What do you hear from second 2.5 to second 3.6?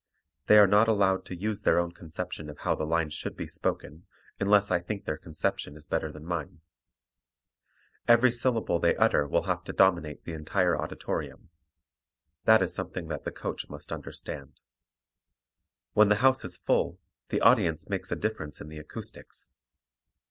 how the lines should be